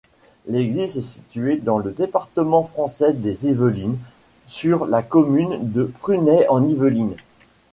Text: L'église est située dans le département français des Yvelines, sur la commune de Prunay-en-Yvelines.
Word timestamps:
L'église 0.47 0.97
est 0.97 1.01
située 1.01 1.57
dans 1.57 1.77
le 1.77 1.91
département 1.91 2.63
français 2.63 3.13
des 3.13 3.45
Yvelines, 3.45 3.99
sur 4.47 4.87
la 4.87 5.03
commune 5.03 5.59
de 5.71 5.83
Prunay-en-Yvelines. 5.83 7.17